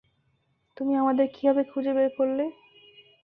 তুমি 0.77 0.93
আমাদের 0.95 1.25
কীভাবে 1.33 1.63
খুঁজে 1.71 1.91
বের 1.93 2.09
করলে? 2.17 2.45